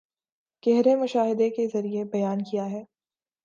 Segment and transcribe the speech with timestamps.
[0.63, 2.83] گہرے مشاہدے کے ذریعے بیان کیا ہے